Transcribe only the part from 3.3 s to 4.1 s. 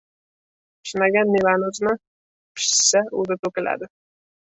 to‘kiladi.